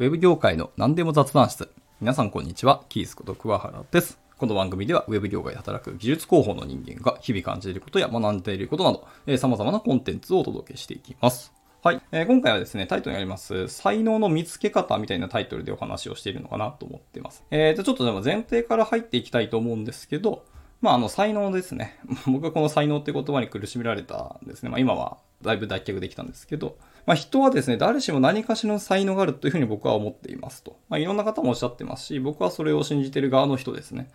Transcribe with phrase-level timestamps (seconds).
[0.00, 1.68] ウェブ業界の何でも雑談室。
[2.00, 2.84] 皆さんこんにちは。
[2.88, 4.16] キースこと桑原です。
[4.38, 11.52] この番組ではウェブ業界で働く技術広報の人間が日々感じていることや学んでいることなど、えー、様々なコンテンツをお届けしていきます。
[11.82, 17.42] はい、えー今回はですね、タイトルにあります、才能の見つけ方みたいなタイトルでお話をしているのかなと思っています。
[17.50, 20.44] えー、じゃあちょっとでも前提から入っていきたいと思うんですけど、
[20.80, 21.98] まあ、あの、才能ですね。
[22.26, 24.68] 僕はこの才能って言葉に苦しめられたんですね。
[24.68, 30.76] まあ、今はだいぶ脱却できたんですけど、まあ、人はですね、誰しも何かしらの才能があるというふうに僕は思っていますと。
[30.88, 34.10] まあ、いろんな方もおっしゃってますし、僕はそれを信じてる側の人ですね。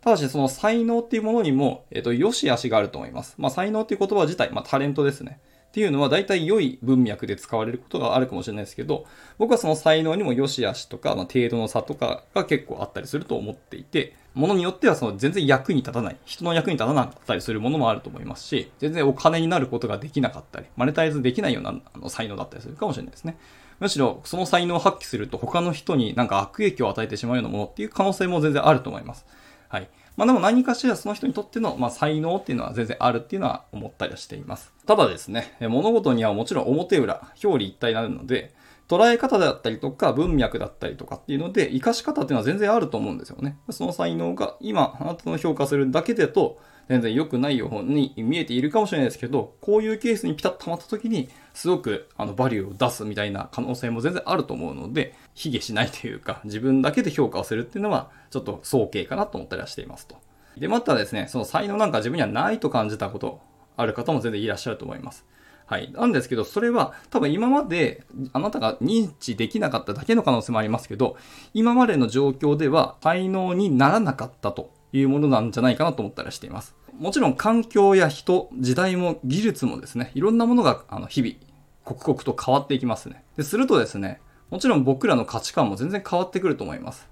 [0.00, 3.36] ただし、その才能っていうものにも、えっ、と、良し悪しがあると思います。
[3.38, 5.40] まあ、才能っていう言葉自体、まあ、タレントですね。
[5.68, 9.06] っていうのは大体良い文脈で使われることがあるかもしれないですけど、
[9.38, 23.38] 僕はその才能にも良し悪しとか、まあ、程度の差とかが結構あったりすると思っていて、ものによってはその全然役に立たない、人の役に立たなかったりするものもあると思いますし、全然お金になることができなかったり、マネタイズできないようなあの才能だったりするかもしれないですね。
[23.80, 29.26] むしろその才能を発揮すると他の人になんか悪影響を与えてしまうようなものっていう可能性も全然あると思います。
[29.68, 29.88] はい。
[30.16, 34.72] まあでも何かしらその人にとっての、まあ、才能っていうのは全然あるっていうのは思ったりはしています。
[34.86, 38.54] ただですね、物事にはもちろん表裏、表裏一体になるので、
[38.88, 43.56] 捉え方だったりとか文脈だったりとかっていうので、活かし方っていうのは全然あると思うんですよね。
[43.70, 60.16] その才能が今、あなたの評価するだけだと、全然良くないように見えているかもしれないですけど、こういうケースにピタッとはまった時に、すごくあのバリューを出すみたいな可能性も全然あると思うので、卑下しないというか、自分だけで評価をするっていうのは、ちょっと早計かなと思ったりはしていますと。
[60.58, 63.40] で、またですね、その才能なんか自分にはないと感じたこと
[63.76, 65.24] ある方も全然いらっしゃると思います。
[65.66, 65.90] はい。
[65.92, 71.16] なんですけど、それは多分今まであなたが認知できなかっただけの可能性もありますけど、
[71.54, 76.74] 今までの状況では才能にならなかったというものなんじゃないかなと思ったりしています。
[76.98, 81.34] もちろん環境や人、時代も技術もですね、いろんなものがあの日々、
[81.82, 83.24] 刻々と変わっていきますね。
[83.36, 87.08] で、するとですね、もちろん僕らの価値観も全然変わってくると思います。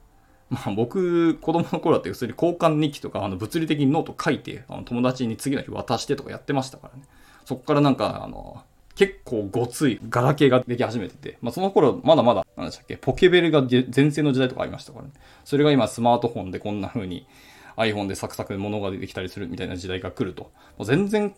[0.51, 7.05] まあ僕、子供の頃だって普通に交換日記とか、あの物理的にノート書いて、あの友達に次の日渡してとかやってましたからね。
[7.45, 8.63] そこからなんか、あの、
[8.95, 15.13] 結構ごついガラケーができ始めてて、まあその頃まだまだ、なんでしたっけ、ポケベルがで全盛の時代とかありましたからね。
[15.45, 17.27] それが今スマートフォンでこんな風に
[17.77, 20.51] iPhone でサクサク物が出てきたりするみたいな時代が来ると、
[20.85, 21.35] 全然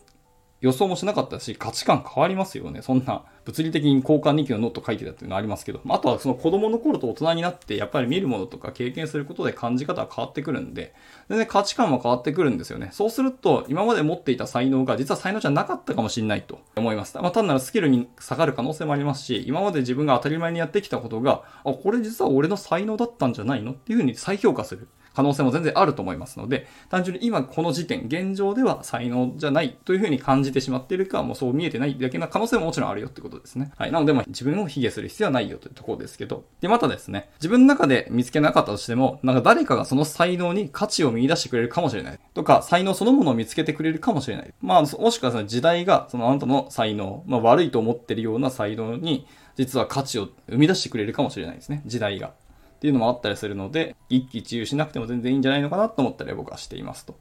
[0.65, 2.81] 予想もしなかったし、価値観変わりますよね。
[2.81, 10.95] そんな、物理的に交換日記のノート書いてたっていうのはありますけど、あとはその子供の頃と大人になって、やっぱり見るものとか経験することで感じ方が変わってくるんで、
[11.29, 12.89] 全然価値観も変わってくるんですよね。
[12.93, 17.19] そうすると、今まで持っていた才能が実は才能じゃなかったかもしれないと思います。
[17.19, 23.73] まあ、単なるスキルに下がる可能性もありますし、今まで自分が当たり前にやってきたことが、あ、これ実は俺の才能だったんじゃないの？
[23.73, 24.89] っていうふうに再評価する。
[25.15, 33.73] 可能性も全然あると思いますので、単純に今この時点、現状では才能じゃないというふうに感じてしまっているか、もうそう見えてないだけな可能性ももちろんあるよってことですね。
[33.77, 33.93] はい。
[33.93, 36.45] なので、まあ自分を卑下する必要はないよというところですけど。
[36.61, 42.19] で、またですね、自分の中で見つけなかったとしても、なんか誰かがその才能に価値を見出してくれるかもしれない。
[42.35, 44.53] とか、才能そのものを見つけてくれるかもしれない。
[44.61, 49.27] まあ、もしくはその時代が、そのあなたの才能、まあ悪いと思ってるような才能に、
[49.57, 51.83] 実は価値を生み出してくれるかもしれないですね。
[51.87, 52.33] 時代が。
[52.77, 57.17] っていうのもあったりするので、一喜一憂しなくても全然いいんじゃないのかなと思ったり僕はしていますと。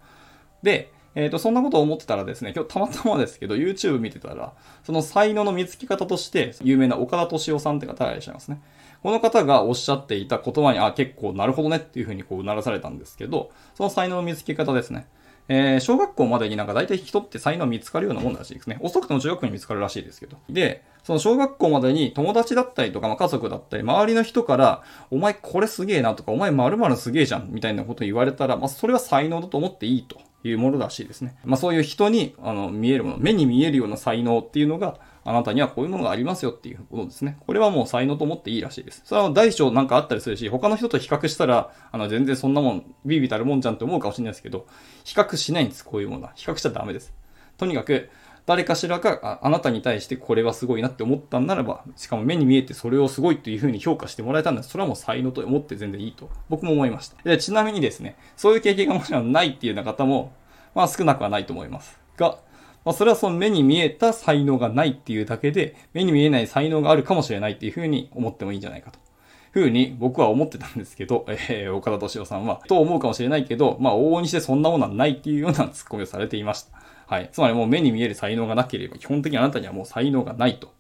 [0.61, 4.53] で、えっ、と、そんなことを思ってたらですね、今日たまたまですけど、YouTube 見てたら、
[4.83, 8.61] その才能の見つけ方として、有名な岡田敏夫さんって方がいらっしゃいますね。
[9.03, 15.07] この方がおっしゃっていた言葉に、あ、結構なるほどねっていうふうにこう、うならされたんですけど、その才能の見つけ方ですね。
[15.49, 18.77] えー、小学校までになんか大体人って才能見つかるようなもんだらしいですね。
[18.81, 20.37] 遅くても中学校に見つかるらしいですけど。
[20.49, 31.35] で、その小学校までに友達だったりとか、まあ、家族だったり、周りの人から、お前これすげえなとか、お前〇〇すげえじゃんみたいなこと言われたら、まあ、それは才能だと思っていいというものらしいですね。
[31.43, 37.37] まあ、そういう人に、あの、見えるもの、目に見えるような才能っていうのが、あなたにはこういうものがありますよっていうことですね。
[37.45, 39.01] これはもう才能と思っていいらしいです。
[39.05, 44.67] それは大小なんかあったりするし、他の人と比較したら、あの、全然そんなもん、ビビたるもんじゃんって思うかもしれないですけど、
[45.03, 46.33] 比較しないんです、こういうものは。
[46.35, 47.13] 比較しちゃダメです。
[47.57, 48.09] とにかく、
[48.45, 57.15] 誰かしらがあなたに対してこれはすごいなって思ったんならば、しかも目に見えてそれをすごいというふうに評価してもらえたんだそれはもう才能と思って全然いいと、僕も思いました。
[57.23, 60.33] でちなみにですね、そういう経験がもちろんないっていうような方も、
[60.75, 61.97] まあ少なくはないと思います。
[62.17, 62.37] が、
[62.85, 68.99] まあそれはその目に見えた才能がないっていうだけで、目に見えない才能があるかもしれないっていうふうに思ってもいいんじゃないかと。
[69.51, 76.79] ふうに僕は思ってたんですけど、 えー、岡田敏夫さんは、と思うかもしれないけど、まあ往々にしてそんなものはないっていうようなツッコミをされていました。
[77.05, 77.29] はい。
[77.31, 80.73] つまりもう目に見える才能がなければ、基本的にあなたにはもう才能がないと。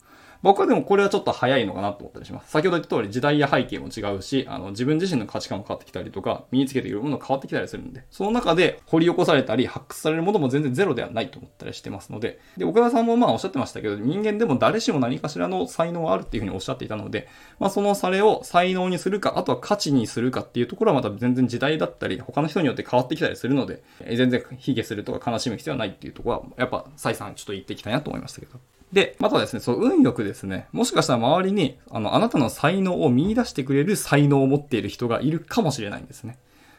[0.43, 2.51] 僕はでもこれはちょっと早いのかなと思ったりします。
[2.51, 17.29] 先ほど言った通り時代や背景も違うし、あの、自分自身の価値観も変わってきたりとか、身につけているものが変わってきたりするんで、その中で掘り起こされたり、発掘されるものも全然ゼロではないと思ったりしてますので、で、岡田さんもまあおっしゃってましたけど、人間でも誰しも何かしらの才能があるっていうふうにおっしゃっていたので、
[17.59, 28.59] まあそのそれを才能にするか、あとは価値にするかっていうところはまた全然時代だったり、他の人によって変わってきたりするので、全然卑下するとか悲しむ必要はないっていうところは、やっぱ再三ちょっと言っていきたいなと思いましたけど。
[28.93, 36.37] で、またですね、そう、運よくですね、もしかしたら周りに、あの、あなたの才能を見出してくれる才能を持っている人がいるかもしれないんですね。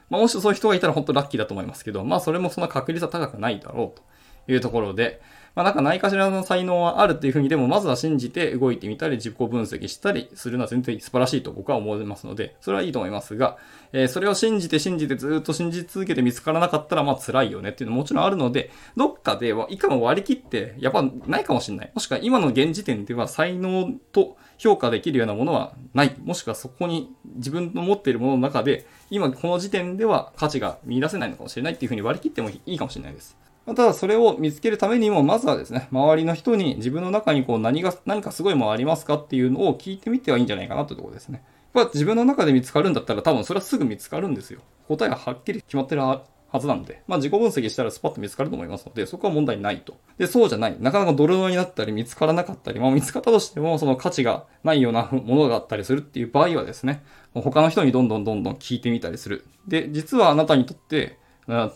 [0.09, 4.05] まあ、もしそういう人がいたら本当ラッキーだと思いますけど、まあ、それもそんな確率は高くないだろうと
[4.49, 5.21] いうところで、
[5.55, 13.57] まあなんか何かしらの才能はあるっていうふうにでもまずは信じて動いてみたり自己分析したりするのは全然素晴らしいと僕は思いますので、それはいいと思いますが、
[13.93, 21.93] えー、それを信じて信じてずっと信じ続けて見つからなかったらまあ辛いよねっていうのももちろんあるので、どっかではいかも割り切ってやっぱないかもしれない。
[21.95, 26.17] もしくは今の現時点では才能と評価できるようなものはない。
[26.25, 33.37] もしくはそこに自分の持っているものの中で、今この時点では価値が見出せないのかもしれないっていうふうに割り切ってもいいかもしれないです。
[33.67, 41.43] ただそれを見つけるためにも、まずはですね、周りの人に自分の中にこう何が、何かすごいものありますかっていうのを聞いてみてはいいんじゃないかなというところですね。
[41.75, 44.61] やっぱ自分の中で見つかるんだったら多分それはすぐ見つかるんですよ。
[44.87, 46.25] 答えははっきり決まってるは
[46.61, 47.03] ずなんで。
[47.09, 49.97] まあ自己分析したらスパッと見つかると思いますので、そこは問題ないと。
[50.19, 50.77] で、そうじゃない。
[50.79, 57.03] なかなか泥沼になったり見つからなかったり、まあ見つかったとしてもその価値がないようなものがあったりするっていう場合はですね、
[57.33, 59.47] 他の人にどんどんどんどん聞いてみたりする。
[59.67, 61.19] で、実はあなたにとって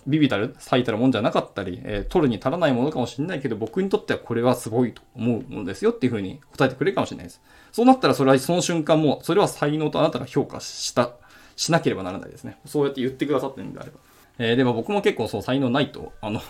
[0.06, 7.42] ビビたる最たるもんじゃなかったり、えー、取るに足らないものかもしれないけど、僕にとってはこれはすごいと思うものですよっていうふうに答えてくれるかもしれないです。
[7.72, 11.12] そうなったらそれはその瞬間も、それは才能とあなたが評価した、
[11.56, 12.58] しなければならないですね。
[12.64, 13.98] そうやって言ってくださってるんであれば。
[14.38, 16.40] えー、でも僕も結構そう才能ないと、あの、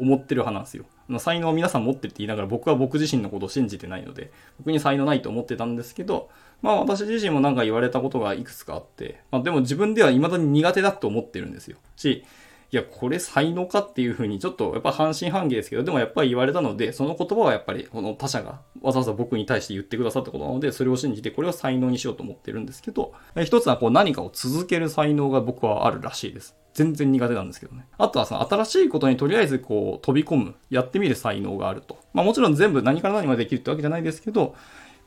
[0.00, 0.84] 思ってる派なんですよ。
[1.18, 6.30] 才能を皆さん持ってるって言いながら僕は僕自身のことを信じてないので、僕に才能ないと思ってたんですけど、
[6.62, 11.76] まあ私自身もなんか言われたことがいくつかあって、まあでも自分では未だに苦手だと思ってるんですよ。
[11.96, 12.24] し、
[12.72, 23.12] いや、これ才能かっていうふうに、ちょっとやっぱ半信半疑ですけど、でもやっぱり言われたので、その言葉はやっぱり、この他者がわざわざ僕に対して言ってくださったことなので、それを信じて、これを才能にしようと思ってるんですけど、
[23.44, 26.54] 一つはこう何かを続ける才能が僕はあるらしいです。
[26.72, 27.86] 全然苦手なんですけどね。
[27.98, 31.98] あとはその新しいことにとりあえずこう飛び込む、やってみる才能があると。
[32.12, 34.54] まあもちろん全部何から何までできるってわけじゃないですけど、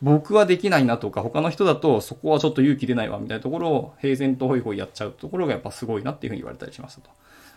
[0.01, 7.09] 僕はできないなとか、他の人だとそこはちょっと勇気出ないわみたいなところを平然とホイホイやっちゃうところがやっぱすごいなっていうふうに言われたりしましたと。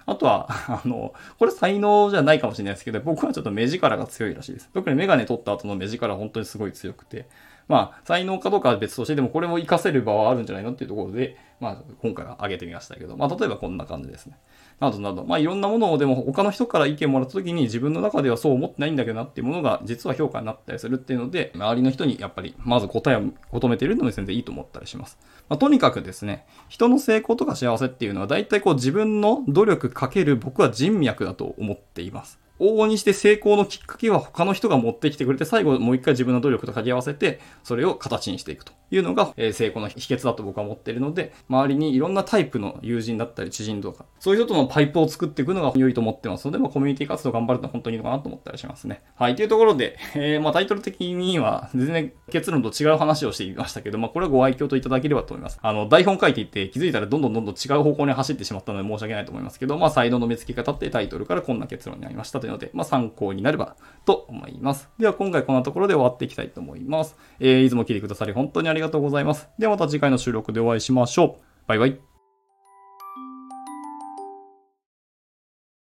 [0.06, 0.46] あとは、
[0.82, 4.70] あの、これ才能じゃないかもしれないですけど、僕はちょっと目力が強いらしいです。
[4.72, 7.26] 特にメガネ取った後の目力本当にすごい強くて、
[7.68, 14.38] まあ、才能かどうかは別として、でもこれも活かせる場はあるんじゃないのっていうところで、まあ、今回は挙げてみましたけど、まあ、例えばこんな感じですね。
[14.78, 23.22] などなど、まあ、いろんなものをでも他の人から意見もらった時に自分の中ではそう思ってないんだけどなっていうものが実は評価になったりするっていうので、周りの人にやっぱりまず答えを
[23.52, 25.18] 求めているので全然いいと思ったりします。
[25.48, 32.38] まあ、とにかくですね、人の成功とか幸せっていうのは大体こう自分の努力かける僕は人脈だと思っています。
[32.58, 49.02] 往々にして成功のきっかけは他の人が持ってきてくれて、最後もう一回自分の努力と掛け合わせて、それを形にしていくというのが、え成功の秘訣だと僕は思っているので、周りにいろんなタイプの友人だったり知人とか、そういう人とのパイプを作っていくのが良いと思ってますので、まあ、コミュニティ活動頑張ると本当にいいのかなと思ったりしますね。
[49.16, 55.58] はい、というところで、えー、まあタイトル的には全然結論と違う話をしていましたけど、まあこれはご愛嬌といただければと思います。
[55.62, 64.88] あの、台本書いていって気づいたらどんどんどんどん違う方向に走ってしまったので申し訳ないと思いますけど、まあ才能の見つけ方ってタイトルからこんな結論になりましたというので、まあ参考になればと思います。
[64.98, 67.16] では今回こんなところで終わっていきたいと思います。
[67.40, 69.48] えー、いつも聞いてくださり本当にありがとうございます。
[69.58, 71.44] ではまた次回の収録でお会いしましょう。
[71.66, 72.15] バイバイ。